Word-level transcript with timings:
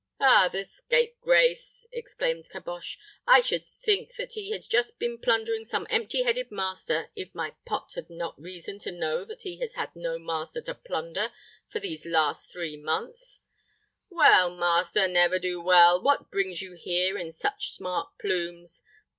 "Ah, 0.19 0.49
the 0.51 0.65
scapegrace!" 0.65 1.85
exclaimed 1.91 2.49
Caboche 2.49 2.97
"I 3.27 3.39
should 3.39 3.67
think 3.67 4.15
that 4.15 4.31
he 4.33 4.49
had 4.49 4.63
just 4.67 4.97
been 4.97 5.19
plundering 5.19 5.63
some 5.63 5.85
empty 5.91 6.23
headed 6.23 6.49
master, 6.49 7.11
if 7.15 7.35
my 7.35 7.51
pot 7.67 7.91
had 7.93 8.09
not 8.09 8.33
reason 8.41 8.79
to 8.79 8.91
know 8.91 9.23
that 9.25 9.43
he 9.43 9.59
has 9.59 9.75
had 9.75 9.95
no 9.95 10.17
master 10.17 10.59
to 10.61 10.73
plunder 10.73 11.31
for 11.67 11.79
these 11.79 12.03
last 12.03 12.51
three 12.51 12.77
months. 12.77 13.41
Well, 14.09 14.49
Master 14.57 15.07
Never 15.07 15.37
do 15.37 15.61
well, 15.61 16.01
what 16.01 16.31
brings 16.31 16.63
you 16.63 16.73
here 16.73 17.15
in 17.15 17.31
such 17.31 17.69
smart 17.73 18.17
plumes? 18.19 18.81